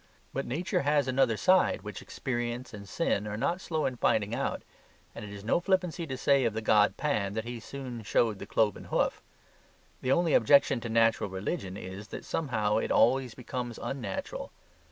[0.33, 4.63] But Nature has another side which experience and sin are not slow in finding out,
[5.13, 8.39] and it is no flippancy to say of the god Pan that he soon showed
[8.39, 9.21] the cloven hoof.
[10.01, 14.51] The only objection to Natural Religion is that somehow it always becomes unnatural.